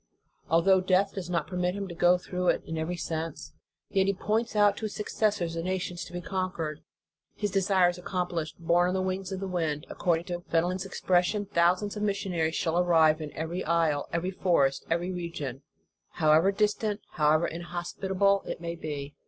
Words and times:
* 0.27 0.49
Although 0.49 0.81
death 0.81 1.13
does 1.13 1.29
not 1.29 1.45
permit 1.45 1.75
him 1.75 1.87
to 1.87 1.93
go 1.93 2.17
through 2.17 2.47
it 2.47 2.63
in 2.65 2.75
every 2.75 2.97
sense, 2.97 3.53
yet 3.89 4.07
he 4.07 4.15
points 4.15 4.55
out 4.55 4.75
to 4.77 4.85
his 4.85 4.95
successors 4.95 5.53
the 5.53 5.61
nations 5.61 6.03
to 6.05 6.11
be 6.13 6.21
conquered. 6.21 6.81
His 7.35 7.51
desire 7.51 7.89
is 7.89 7.99
accomplished. 7.99 8.55
Borne 8.59 8.87
on 8.87 8.93
the 8.95 9.01
wings 9.03 9.31
of 9.31 9.39
the 9.39 9.47
wind, 9.47 9.85
according 9.91 10.25
to 10.25 10.41
Fenelon 10.49 10.77
s 10.77 10.85
expression, 10.87 11.45
thousands 11.45 11.95
of 11.95 12.01
missionaries 12.01 12.55
shall 12.55 12.79
arrive 12.79 13.21
in 13.21 13.31
every 13.33 13.63
isle, 13.63 14.09
every 14.11 14.31
forest, 14.31 14.87
every 14.89 15.11
region, 15.11 15.61
however 16.13 16.51
distant, 16.51 17.01
however 17.11 17.47
inhospita 17.47 18.17
ble 18.17 18.41
it 18.47 18.59
may 18.59 18.73
be. 18.75 19.13